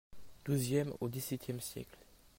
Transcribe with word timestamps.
XIIème 0.49 0.93
au 0.99 1.07
XVIIème 1.09 1.59
siècles. 1.59 1.99